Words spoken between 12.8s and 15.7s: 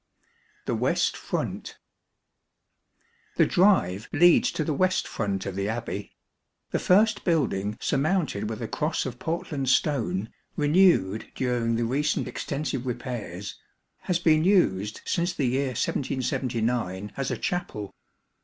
repairs, has been used since the year